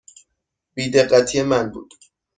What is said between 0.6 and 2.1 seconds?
بی دقتی من بود.